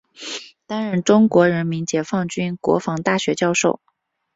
[0.65, 3.79] 担任中国人民解放军国防大学教授。